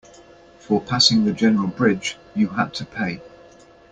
For 0.57 0.81
passing 0.81 1.25
the 1.25 1.31
general 1.31 1.67
bridge, 1.67 2.17
you 2.33 2.47
had 2.47 2.73
to 2.73 2.85
pay. 2.85 3.21